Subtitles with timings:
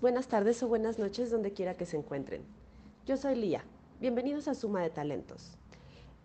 [0.00, 2.42] buenas tardes o buenas noches donde quiera que se encuentren.
[3.06, 3.64] Yo soy Lía.
[3.98, 5.56] Bienvenidos a Suma de Talentos.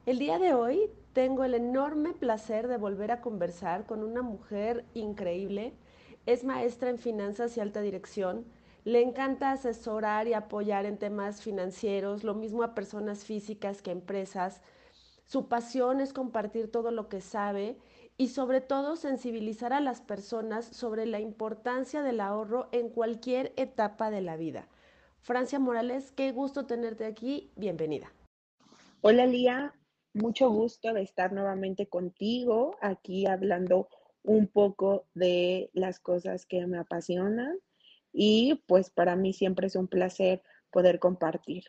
[0.06, 4.84] El día de hoy tengo el enorme placer de volver a conversar con una mujer
[4.94, 5.74] increíble.
[6.26, 8.46] Es maestra en finanzas y alta dirección.
[8.84, 13.94] Le encanta asesorar y apoyar en temas financieros, lo mismo a personas físicas que a
[13.94, 14.62] empresas.
[15.24, 17.78] Su pasión es compartir todo lo que sabe
[18.18, 24.10] y sobre todo sensibilizar a las personas sobre la importancia del ahorro en cualquier etapa
[24.10, 24.68] de la vida.
[25.22, 28.12] Francia Morales, qué gusto tenerte aquí, bienvenida.
[29.02, 29.74] Hola Lía,
[30.14, 33.90] mucho gusto de estar nuevamente contigo aquí hablando
[34.24, 37.58] un poco de las cosas que me apasionan
[38.14, 41.66] y pues para mí siempre es un placer poder compartir.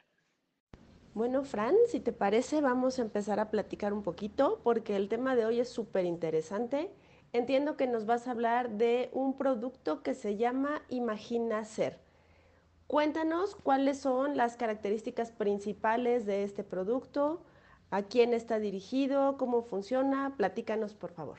[1.16, 5.34] Bueno, Fran, si te parece, vamos a empezar a platicar un poquito porque el tema
[5.34, 6.92] de hoy es súper interesante.
[7.32, 11.98] Entiendo que nos vas a hablar de un producto que se llama Imagina Ser.
[12.86, 17.42] Cuéntanos cuáles son las características principales de este producto,
[17.90, 20.34] a quién está dirigido, cómo funciona.
[20.36, 21.38] Platícanos, por favor.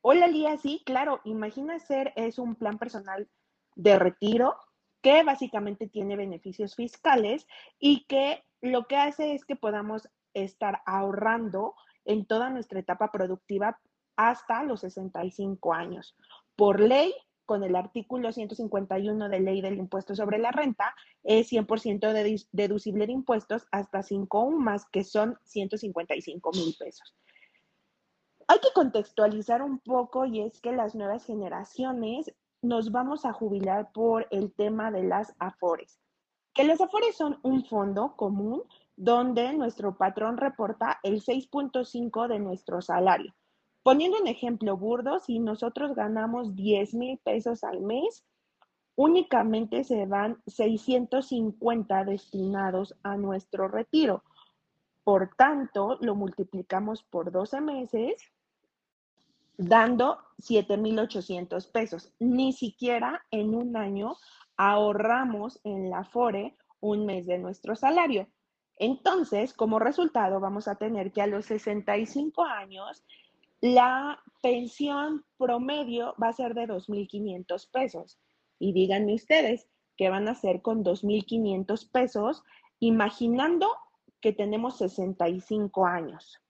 [0.00, 0.56] Hola, Lía.
[0.56, 1.20] Sí, claro.
[1.24, 3.28] Imagina Ser es un plan personal
[3.76, 4.56] de retiro
[5.04, 7.46] que básicamente tiene beneficios fiscales
[7.78, 11.74] y que lo que hace es que podamos estar ahorrando
[12.06, 13.78] en toda nuestra etapa productiva
[14.16, 16.16] hasta los 65 años.
[16.56, 17.12] Por ley,
[17.44, 23.12] con el artículo 151 de ley del impuesto sobre la renta, es 100% deducible de
[23.12, 27.14] impuestos hasta 5 más, que son 155 mil pesos.
[28.48, 32.32] Hay que contextualizar un poco y es que las nuevas generaciones
[32.64, 36.00] nos vamos a jubilar por el tema de las AFORES.
[36.54, 38.62] Que las AFORES son un fondo común
[38.96, 43.34] donde nuestro patrón reporta el 6.5 de nuestro salario.
[43.82, 48.24] Poniendo un ejemplo burdo, si nosotros ganamos 10 mil pesos al mes,
[48.96, 54.22] únicamente se van 650 destinados a nuestro retiro.
[55.02, 58.14] Por tanto, lo multiplicamos por 12 meses
[59.56, 62.12] dando 7,800 pesos.
[62.18, 64.16] Ni siquiera en un año
[64.56, 68.28] ahorramos en la FORE un mes de nuestro salario.
[68.76, 73.04] Entonces, como resultado, vamos a tener que a los 65 años,
[73.60, 78.18] la pensión promedio va a ser de 2.500 pesos.
[78.58, 82.42] Y díganme ustedes, ¿qué van a hacer con 2.500 pesos
[82.80, 83.68] imaginando
[84.20, 86.43] que tenemos 65 años?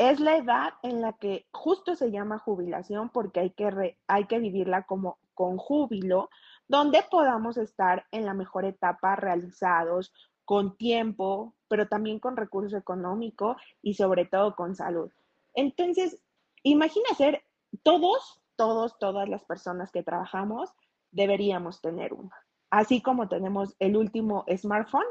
[0.00, 4.38] Es la edad en la que justo se llama jubilación porque hay que, hay que
[4.38, 6.30] vivirla como con júbilo,
[6.68, 10.10] donde podamos estar en la mejor etapa realizados,
[10.46, 15.10] con tiempo, pero también con recurso económico y sobre todo con salud.
[15.52, 16.18] Entonces,
[16.62, 17.44] imagina ser
[17.82, 20.72] todos, todos, todas las personas que trabajamos
[21.12, 22.34] deberíamos tener una.
[22.70, 25.04] Así como tenemos el último smartphone,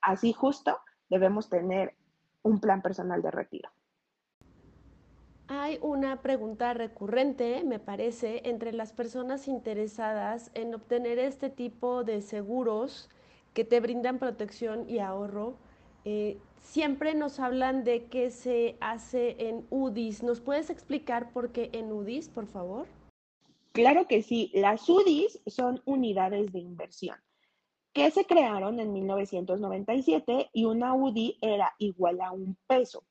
[0.00, 0.78] así justo
[1.08, 1.96] debemos tener
[2.42, 3.68] un plan personal de retiro.
[5.50, 12.20] Hay una pregunta recurrente, me parece, entre las personas interesadas en obtener este tipo de
[12.20, 13.08] seguros
[13.54, 15.56] que te brindan protección y ahorro.
[16.04, 20.22] Eh, siempre nos hablan de que se hace en UDIs.
[20.22, 22.86] ¿Nos puedes explicar por qué en UDIs, por favor?
[23.72, 24.50] Claro que sí.
[24.52, 27.16] Las UDIs son unidades de inversión
[27.94, 33.02] que se crearon en 1997 y una UDI era igual a un peso.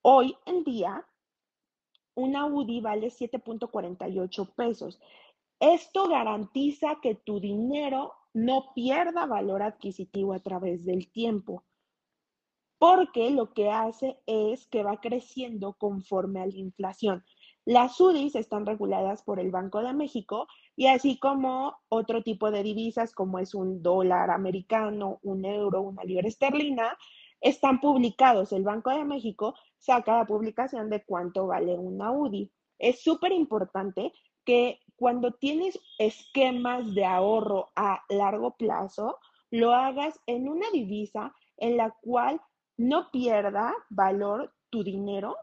[0.00, 1.06] Hoy en día
[2.14, 5.00] una UDI vale 7.48 pesos.
[5.60, 11.64] Esto garantiza que tu dinero no pierda valor adquisitivo a través del tiempo,
[12.78, 17.24] porque lo que hace es que va creciendo conforme a la inflación.
[17.64, 22.62] Las UDIs están reguladas por el Banco de México y así como otro tipo de
[22.62, 26.98] divisas como es un dólar americano, un euro, una libra esterlina,
[27.44, 28.52] están publicados.
[28.52, 32.50] El Banco de México saca la publicación de cuánto vale una UDI.
[32.78, 34.12] Es súper importante
[34.46, 39.18] que cuando tienes esquemas de ahorro a largo plazo,
[39.50, 42.40] lo hagas en una divisa en la cual
[42.78, 45.36] no pierda valor tu dinero,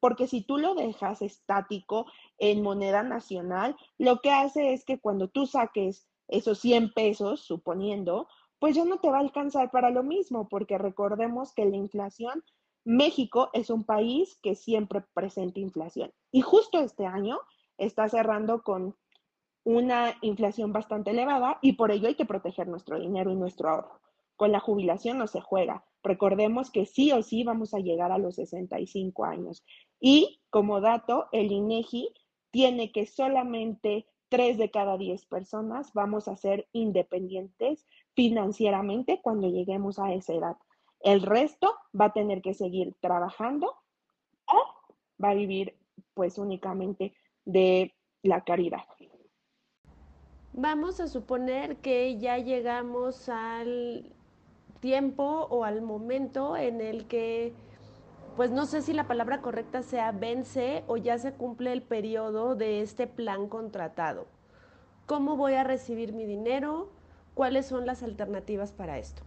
[0.00, 2.06] porque si tú lo dejas estático
[2.38, 8.26] en moneda nacional, lo que hace es que cuando tú saques esos 100 pesos, suponiendo,
[8.62, 12.44] pues ya no te va a alcanzar para lo mismo, porque recordemos que la inflación,
[12.84, 16.12] México es un país que siempre presenta inflación.
[16.30, 17.40] Y justo este año
[17.76, 18.94] está cerrando con
[19.64, 24.00] una inflación bastante elevada y por ello hay que proteger nuestro dinero y nuestro ahorro.
[24.36, 25.84] Con la jubilación no se juega.
[26.04, 29.64] Recordemos que sí o sí vamos a llegar a los 65 años.
[29.98, 32.14] Y como dato, el INEGI
[32.52, 39.98] tiene que solamente tres de cada diez personas vamos a ser independientes financieramente cuando lleguemos
[39.98, 40.56] a esa edad.
[41.00, 43.74] El resto va a tener que seguir trabajando
[44.46, 45.76] o va a vivir
[46.14, 47.14] pues únicamente
[47.44, 48.84] de la caridad.
[50.54, 54.12] Vamos a suponer que ya llegamos al
[54.80, 57.54] tiempo o al momento en el que,
[58.36, 62.54] pues no sé si la palabra correcta sea vence o ya se cumple el periodo
[62.54, 64.26] de este plan contratado.
[65.06, 66.90] ¿Cómo voy a recibir mi dinero?
[67.34, 69.22] ¿Cuáles son las alternativas para esto?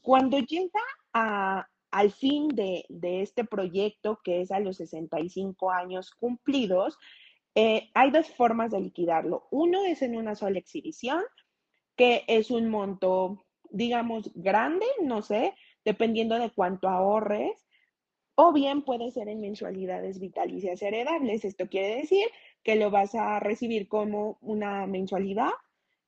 [0.00, 0.80] Cuando llega
[1.12, 6.98] al fin de, este proyecto, que es a los 65 años cumplidos,
[7.54, 9.46] eh, hay dos formas de liquidarlo.
[9.50, 11.22] Uno es en una sola exhibición,
[11.96, 15.54] que es un monto, digamos, grande, no sé,
[15.84, 17.64] dependiendo de cuánto ahorres,
[18.34, 21.44] o bien puede ser en mensualidades vitalicias heredables.
[21.44, 22.26] Esto quiere decir
[22.64, 25.50] que lo vas a recibir como una mensualidad,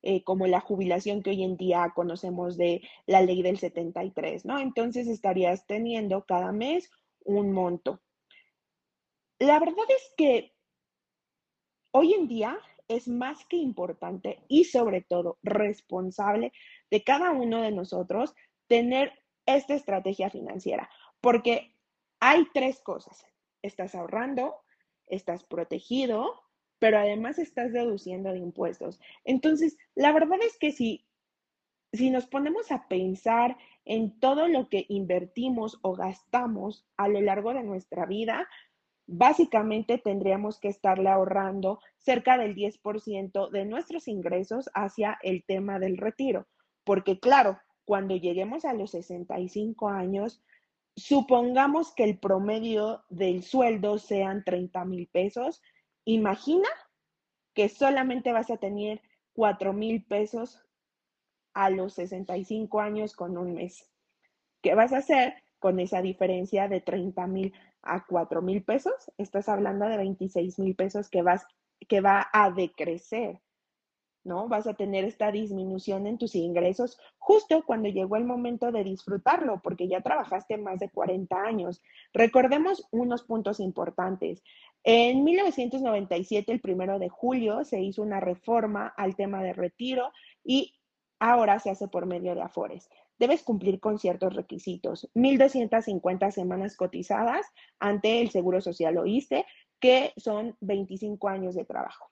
[0.03, 4.59] eh, como la jubilación que hoy en día conocemos de la ley del 73, ¿no?
[4.59, 6.91] Entonces estarías teniendo cada mes
[7.25, 8.01] un monto.
[9.39, 10.53] La verdad es que
[11.91, 12.57] hoy en día
[12.87, 16.53] es más que importante y sobre todo responsable
[16.89, 18.33] de cada uno de nosotros
[18.67, 19.11] tener
[19.45, 20.89] esta estrategia financiera,
[21.21, 21.73] porque
[22.19, 23.25] hay tres cosas.
[23.61, 24.55] Estás ahorrando,
[25.07, 26.46] estás protegido
[26.79, 28.99] pero además estás deduciendo de impuestos.
[29.23, 31.05] Entonces, la verdad es que si,
[31.93, 37.53] si nos ponemos a pensar en todo lo que invertimos o gastamos a lo largo
[37.53, 38.47] de nuestra vida,
[39.07, 45.97] básicamente tendríamos que estarle ahorrando cerca del 10% de nuestros ingresos hacia el tema del
[45.97, 46.47] retiro.
[46.83, 50.43] Porque claro, cuando lleguemos a los 65 años,
[50.95, 55.61] supongamos que el promedio del sueldo sean 30 mil pesos,
[56.09, 56.69] Imagina
[57.53, 59.01] que solamente vas a tener
[59.33, 60.63] 4 mil pesos
[61.53, 63.91] a los 65 años con un mes.
[64.61, 69.11] ¿Qué vas a hacer con esa diferencia de 30 mil a 4 mil pesos?
[69.17, 71.45] Estás hablando de 26 mil pesos que, vas,
[71.89, 73.41] que va a decrecer.
[74.27, 74.47] ¿no?
[74.47, 79.61] Vas a tener esta disminución en tus ingresos justo cuando llegó el momento de disfrutarlo,
[79.63, 81.81] porque ya trabajaste más de 40 años.
[82.13, 84.43] Recordemos unos puntos importantes.
[84.83, 90.11] En 1997, el primero de julio, se hizo una reforma al tema de retiro
[90.43, 90.73] y
[91.19, 92.89] ahora se hace por medio de Afores.
[93.19, 95.09] Debes cumplir con ciertos requisitos.
[95.15, 97.45] 1.250 semanas cotizadas
[97.79, 99.45] ante el Seguro Social OISTE,
[99.79, 102.11] que son 25 años de trabajo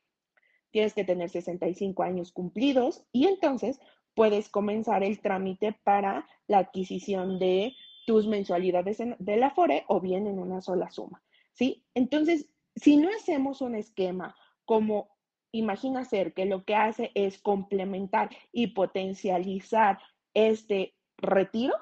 [0.75, 3.79] tienes que tener 65 años cumplidos y entonces
[4.13, 7.73] puedes comenzar el trámite para la adquisición de
[8.06, 11.23] tus mensualidades de la FORE o bien en una sola suma,
[11.53, 11.85] ¿sí?
[11.94, 14.36] Entonces, si no hacemos un esquema
[14.66, 15.16] como
[15.51, 20.00] imagina ser que lo que hace es complementar y potencializar
[20.33, 21.74] este retiro,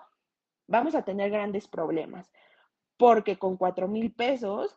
[0.68, 2.31] vamos a tener grandes problemas,
[2.98, 4.75] porque con 4 mil pesos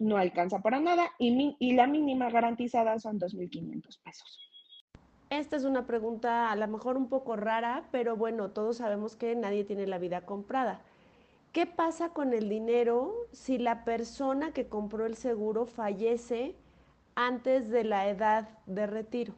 [0.00, 4.40] no alcanza para nada y, la mínima garantizada son 2.500 pesos.
[5.30, 9.34] Esta es una pregunta a lo mejor un poco rara, pero bueno, todos sabemos que
[9.36, 10.82] nadie tiene la vida comprada.
[11.54, 16.56] ¿Qué pasa con el dinero si la persona que compró el seguro fallece
[17.14, 19.34] antes de la edad de retiro?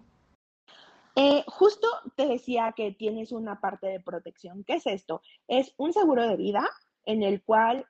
[1.14, 4.64] Eh, justo te decía que tienes una parte de protección.
[4.64, 5.20] ¿Qué es esto?
[5.46, 6.66] Es un seguro de vida
[7.04, 7.85] en el cual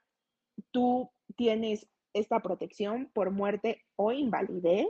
[0.72, 4.88] tú tienes esta protección por muerte o invalidez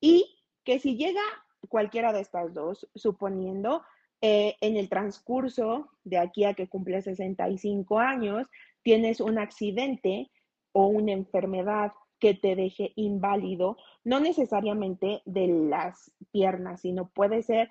[0.00, 1.20] y que si llega
[1.68, 3.82] cualquiera de estas dos, suponiendo
[4.22, 8.46] eh, en el transcurso de aquí a que cumple 65 años,
[8.82, 10.30] tienes un accidente
[10.72, 17.68] o una enfermedad que te deje inválido, no necesariamente de las piernas, sino puede ser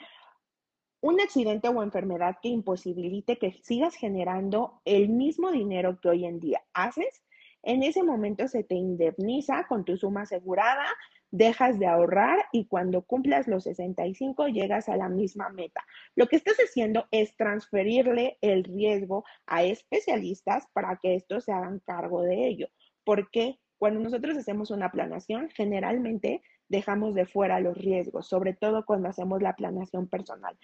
[1.01, 6.39] un accidente o enfermedad que imposibilite que sigas generando el mismo dinero que hoy en
[6.39, 7.21] día haces
[7.63, 10.85] en ese momento se te indemniza con tu suma asegurada,
[11.31, 15.85] dejas de ahorrar y cuando cumplas los 65 llegas a la misma meta.
[16.15, 21.79] Lo que estás haciendo es transferirle el riesgo a especialistas para que estos se hagan
[21.85, 22.67] cargo de ello.
[23.03, 29.09] Porque cuando nosotros hacemos una planación, generalmente dejamos de fuera los riesgos, sobre todo cuando
[29.09, 30.57] hacemos la planación personal.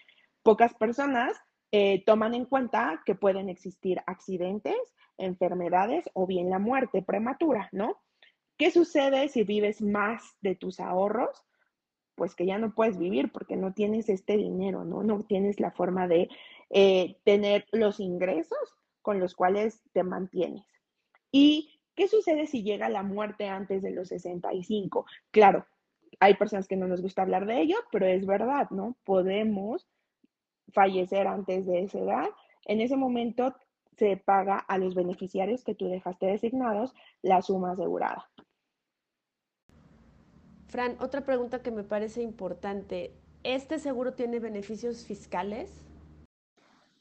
[0.43, 1.37] Pocas personas
[1.71, 4.75] eh, toman en cuenta que pueden existir accidentes,
[5.17, 8.01] enfermedades o bien la muerte prematura, ¿no?
[8.57, 11.43] ¿Qué sucede si vives más de tus ahorros?
[12.15, 15.03] Pues que ya no puedes vivir porque no tienes este dinero, ¿no?
[15.03, 16.29] No tienes la forma de
[16.69, 20.65] eh, tener los ingresos con los cuales te mantienes.
[21.31, 25.05] ¿Y qué sucede si llega la muerte antes de los 65?
[25.31, 25.65] Claro,
[26.19, 28.95] hay personas que no nos gusta hablar de ello, pero es verdad, ¿no?
[29.03, 29.85] Podemos
[30.71, 32.29] fallecer antes de esa edad.
[32.65, 33.53] En ese momento
[33.97, 38.29] se paga a los beneficiarios que tú dejaste designados la suma asegurada.
[40.75, 43.13] Fran, otra pregunta que me parece importante.
[43.43, 45.71] ¿Este seguro tiene beneficios fiscales?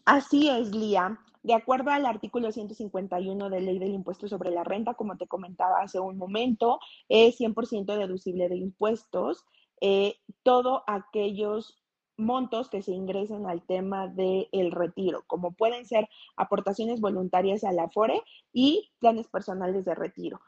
[0.04, 1.18] Así es, Lía.
[1.42, 5.82] De acuerdo al artículo 151 de Ley del Impuesto sobre la Renta, como te comentaba
[5.82, 6.78] hace un momento,
[7.08, 9.44] es 100% deducible de impuestos.
[9.80, 11.82] Eh, todo aquellos
[12.16, 17.88] montos que se ingresen al tema del retiro, como pueden ser aportaciones voluntarias a la
[17.88, 20.40] FORE y planes personales de retiro.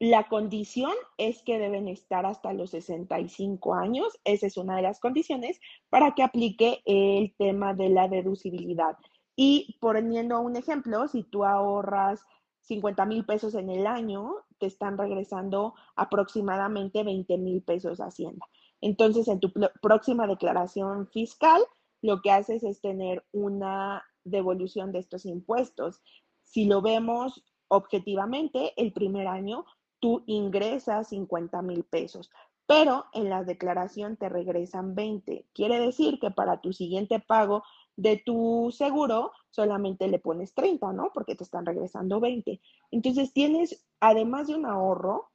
[0.00, 4.18] La condición es que deben estar hasta los 65 años.
[4.24, 8.96] Esa es una de las condiciones para que aplique el tema de la deducibilidad.
[9.36, 12.24] Y poniendo un ejemplo, si tú ahorras
[12.62, 18.46] 50 mil pesos en el año, te están regresando aproximadamente 20 mil pesos a Hacienda.
[18.80, 19.52] Entonces, en tu
[19.82, 21.60] próxima declaración fiscal,
[22.00, 26.00] lo que haces es tener una devolución de estos impuestos.
[26.42, 29.66] Si lo vemos objetivamente, el primer año
[30.00, 32.30] tú ingresas 50 mil pesos,
[32.66, 35.46] pero en la declaración te regresan 20.
[35.52, 37.62] Quiere decir que para tu siguiente pago
[37.96, 41.10] de tu seguro solamente le pones 30, ¿no?
[41.12, 42.60] Porque te están regresando 20.
[42.90, 45.30] Entonces tienes, además de un ahorro,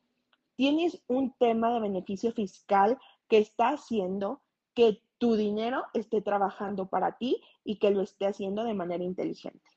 [0.55, 4.41] tienes un tema de beneficio fiscal que está haciendo
[4.74, 9.75] que tu dinero esté trabajando para ti y que lo esté haciendo de manera inteligente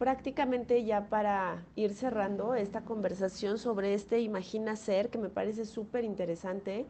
[0.00, 6.04] prácticamente ya para ir cerrando esta conversación sobre este Imagina Ser, que me parece súper
[6.04, 6.86] interesante,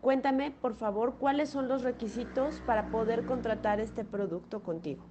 [0.00, 5.04] cuéntame, por favor, cuáles son los requisitos para poder contratar este producto contigo.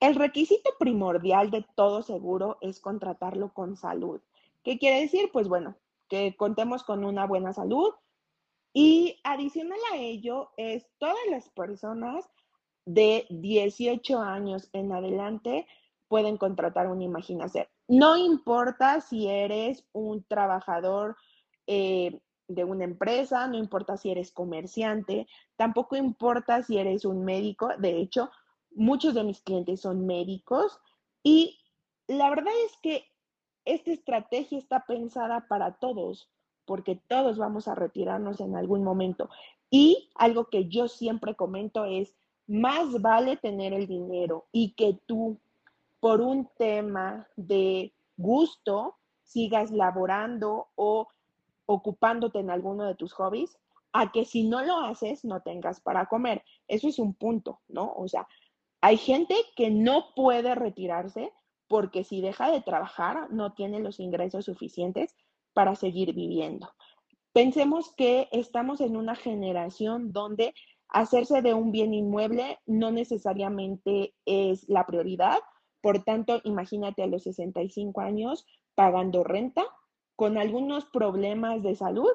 [0.00, 4.22] El requisito primordial de todo seguro es contratarlo con salud.
[4.64, 5.28] ¿Qué quiere decir?
[5.30, 5.76] Pues bueno,
[6.08, 7.92] que contemos con una buena salud
[8.72, 12.24] y adicional a ello es todas las personas
[12.86, 15.66] de 18 años en adelante
[16.08, 17.66] pueden contratar una imaginación.
[17.88, 21.16] No importa si eres un trabajador
[21.66, 27.70] eh, de una empresa, no importa si eres comerciante, tampoco importa si eres un médico.
[27.78, 28.30] De hecho,
[28.74, 30.78] muchos de mis clientes son médicos
[31.22, 31.58] y
[32.06, 33.04] la verdad es que
[33.64, 36.30] esta estrategia está pensada para todos,
[36.64, 39.28] porque todos vamos a retirarnos en algún momento.
[39.70, 42.14] Y algo que yo siempre comento es,
[42.46, 45.40] más vale tener el dinero y que tú
[46.06, 48.94] por un tema de gusto
[49.24, 51.08] sigas laborando o
[51.66, 53.58] ocupándote en alguno de tus hobbies,
[53.92, 56.44] a que si no lo haces no tengas para comer.
[56.68, 57.92] Eso es un punto, ¿no?
[57.96, 58.28] O sea,
[58.80, 61.32] hay gente que no puede retirarse
[61.66, 65.16] porque si deja de trabajar no tiene los ingresos suficientes
[65.54, 66.72] para seguir viviendo.
[67.32, 70.54] Pensemos que estamos en una generación donde
[70.86, 75.40] hacerse de un bien inmueble no necesariamente es la prioridad,
[75.86, 79.62] por tanto, imagínate a los 65 años pagando renta
[80.16, 82.10] con algunos problemas de salud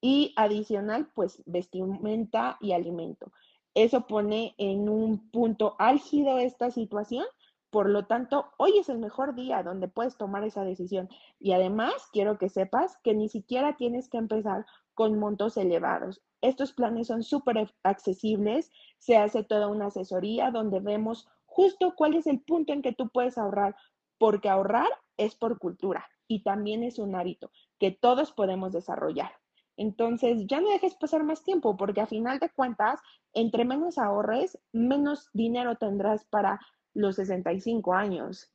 [0.00, 3.30] y adicional, pues vestimenta y alimento.
[3.72, 7.24] Eso pone en un punto álgido esta situación.
[7.70, 11.08] Por lo tanto, hoy es el mejor día donde puedes tomar esa decisión.
[11.38, 16.20] Y además, quiero que sepas que ni siquiera tienes que empezar con montos elevados.
[16.40, 18.72] Estos planes son súper accesibles.
[18.98, 23.08] Se hace toda una asesoría donde vemos justo cuál es el punto en que tú
[23.10, 23.76] puedes ahorrar,
[24.18, 29.30] porque ahorrar es por cultura y también es un hábito que todos podemos desarrollar.
[29.76, 33.00] Entonces, ya no dejes pasar más tiempo, porque a final de cuentas,
[33.32, 36.60] entre menos ahorres, menos dinero tendrás para
[36.92, 38.52] los 65 años.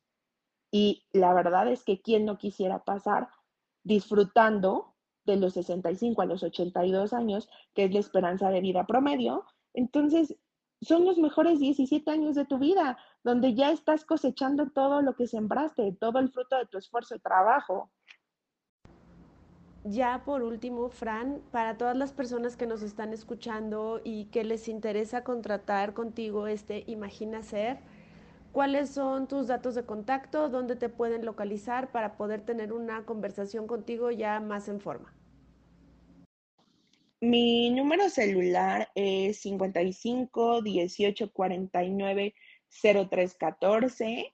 [0.70, 3.29] Y la verdad es que quien no quisiera pasar
[3.84, 9.46] disfrutando de los 65 a los 82 años, que es la esperanza de vida promedio,
[9.74, 10.36] entonces
[10.81, 15.27] son los mejores 17 años de tu vida, donde ya estás cosechando todo lo que
[15.27, 17.91] sembraste, todo el fruto de tu esfuerzo y trabajo.
[19.83, 24.67] Ya por último, Fran, para todas las personas que nos están escuchando y que les
[24.67, 27.79] interesa contratar contigo este Imagina Ser,
[28.51, 30.50] ¿cuáles son tus datos de contacto?
[30.50, 35.13] ¿Dónde te pueden localizar para poder tener una conversación contigo ya más en forma?
[37.22, 42.34] Mi número celular es 55 18 49
[43.10, 44.34] 03 14.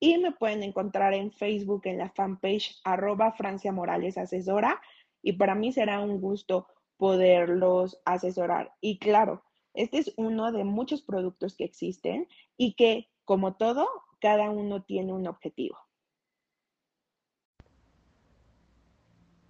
[0.00, 4.80] y me pueden encontrar en Facebook en la fanpage arroba Francia Morales Asesora
[5.22, 8.72] y para mí será un gusto poderlos asesorar.
[8.80, 9.42] Y claro,
[9.74, 13.86] este es uno de muchos productos que existen y que, como todo,
[14.20, 15.78] cada uno tiene un objetivo.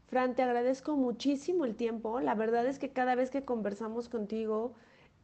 [0.08, 2.20] Fran, te agradezco muchísimo el tiempo.
[2.20, 4.72] La verdad es que cada vez que conversamos contigo,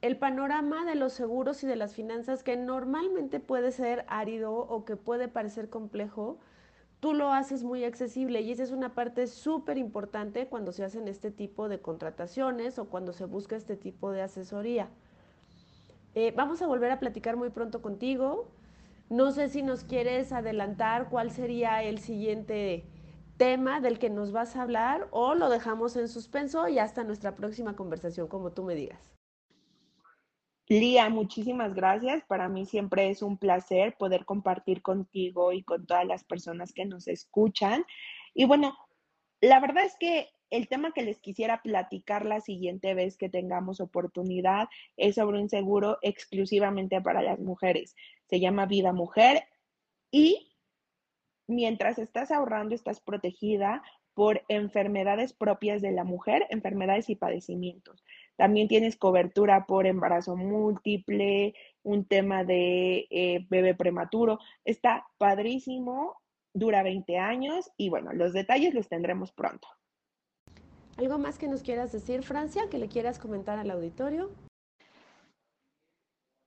[0.03, 4.85] el panorama de los seguros y de las finanzas, que normalmente puede ser árido o
[4.85, 6.39] que puede parecer complejo,
[7.05, 11.07] tú lo haces muy accesible y esa es una parte súper importante cuando se hacen
[11.07, 14.89] este tipo de contrataciones o cuando se busca este tipo de asesoría.
[16.15, 18.49] Eh, vamos a volver a platicar muy pronto contigo.
[19.11, 22.87] No sé si nos quieres adelantar cuál sería el siguiente
[23.37, 27.35] tema del que nos vas a hablar o lo dejamos en suspenso y hasta nuestra
[27.35, 29.15] próxima conversación, como tú me digas.
[30.69, 32.25] Lía, muchísimas gracias.
[32.25, 36.87] Para mí siempre es un placer poder compartir contigo y con todas las personas que
[36.87, 37.85] nos escuchan.
[38.33, 38.77] Y bueno,
[39.41, 43.81] la verdad es que el tema que les quisiera platicar la siguiente vez que tengamos
[43.81, 47.95] oportunidad es sobre un seguro exclusivamente para las mujeres.
[48.31, 49.45] Se llama Vida Mujer
[50.11, 50.55] y
[51.47, 53.83] mientras estás ahorrando, estás protegida
[54.15, 58.05] por enfermedades propias de la mujer, enfermedades y padecimientos.
[58.37, 64.39] También tienes cobertura por embarazo múltiple, un tema de eh, bebé prematuro.
[64.65, 66.21] Está padrísimo,
[66.53, 69.69] dura 20 años y bueno, los detalles los tendremos pronto.
[70.97, 74.31] ¿Algo más que nos quieras decir, Francia, que le quieras comentar al auditorio?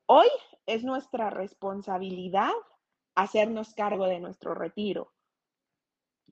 [0.07, 0.27] Hoy
[0.65, 2.51] es nuestra responsabilidad
[3.15, 5.11] hacernos cargo de nuestro retiro.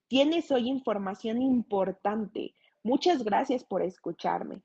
[0.08, 2.54] Tienes hoy información importante.
[2.84, 4.62] Muchas gracias por escucharme.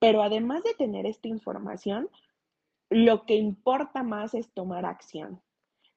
[0.00, 2.08] Pero además de tener esta información,
[2.88, 5.40] lo que importa más es tomar acción.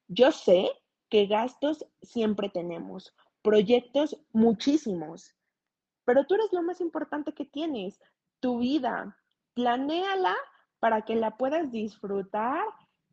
[0.06, 0.70] Yo sé
[1.08, 5.34] que gastos siempre tenemos, proyectos muchísimos,
[6.04, 7.98] pero tú eres lo más importante que tienes,
[8.40, 9.16] tu vida.
[9.54, 10.34] Planéala
[10.78, 12.62] para que la puedas disfrutar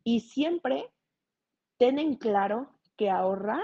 [0.03, 0.91] y siempre
[1.77, 3.63] ten en claro que ahorrar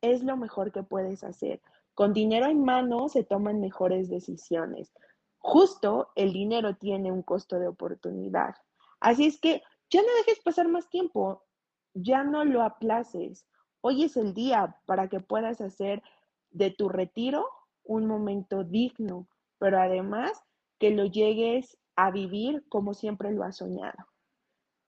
[0.00, 1.60] es lo mejor que puedes hacer.
[1.94, 4.92] Con dinero en mano se toman mejores decisiones.
[5.48, 8.56] Justo el dinero tiene un costo de oportunidad.
[8.98, 11.44] Así es que ya no dejes pasar más tiempo,
[11.94, 13.46] ya no lo aplaces.
[13.80, 16.02] Hoy es el día para que puedas hacer
[16.50, 17.48] de tu retiro
[17.84, 19.28] un momento digno,
[19.58, 20.32] pero además
[20.80, 24.04] que lo llegues a vivir como siempre lo has soñado.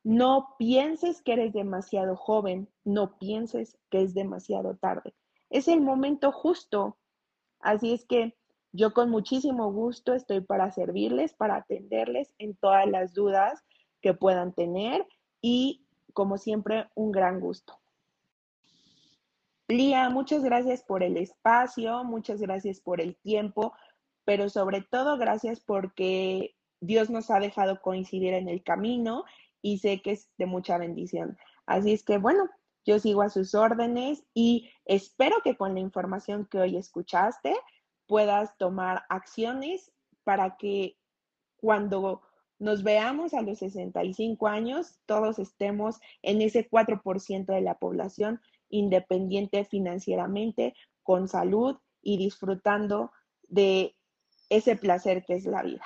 [0.03, 5.14] No pienses que eres demasiado joven, no pienses que es demasiado tarde.
[5.51, 6.99] Es el momento justo.
[7.61, 8.38] Así es que
[8.72, 13.64] yo con muchísimo gusto estoy para servirles, para atenderles en todas las dudas
[14.00, 15.07] que puedan tener
[15.40, 17.78] y como siempre un gran gusto.
[19.68, 23.74] Lía, muchas gracias por el espacio, muchas gracias por el tiempo,
[24.24, 29.24] pero sobre todo gracias porque Dios nos ha dejado coincidir en el camino
[29.61, 31.37] y sé que es de mucha bendición.
[31.66, 32.48] Así es que bueno,
[32.87, 37.54] yo sigo a sus órdenes y espero que con la información que hoy escuchaste
[38.09, 39.92] puedas tomar acciones
[40.25, 40.97] para que
[41.57, 42.23] cuando
[42.59, 49.64] nos veamos a los 65 años, todos estemos en ese 4% de la población independiente
[49.64, 53.12] financieramente, con salud y disfrutando
[53.44, 53.94] de
[54.51, 55.85] ese placer que es la vida.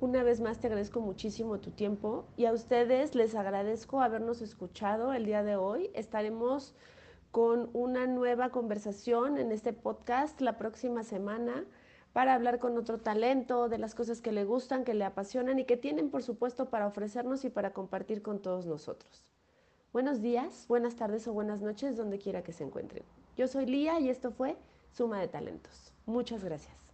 [0.00, 5.12] Una vez más te agradezco muchísimo tu tiempo y a ustedes les agradezco habernos escuchado
[5.12, 5.90] el día de hoy.
[5.92, 6.74] Estaremos
[7.30, 11.64] con una nueva conversación en este podcast la próxima semana
[12.12, 15.64] para hablar con otro talento de las cosas que le gustan, que le apasionan y
[15.64, 19.30] que tienen, por supuesto, para ofrecernos y para compartir con todos nosotros.
[19.92, 23.04] Buenos días, buenas tardes o buenas noches, donde quiera que se encuentren.
[23.36, 24.56] Yo soy Lía y esto fue
[24.92, 25.92] Suma de Talentos.
[26.06, 26.89] Muchas gracias.